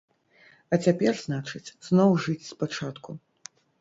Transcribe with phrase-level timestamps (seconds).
[0.77, 3.11] А цяпер, значыць, зноў жыць спачатку.